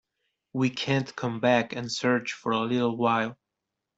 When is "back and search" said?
1.41-2.33